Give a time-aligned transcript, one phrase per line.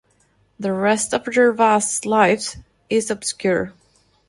[0.59, 2.55] The rest of Gervase's life
[2.89, 3.71] is obscure.